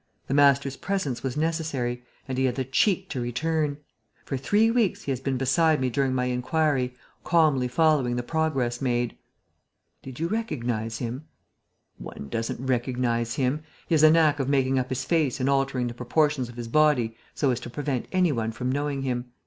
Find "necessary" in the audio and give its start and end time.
1.37-2.03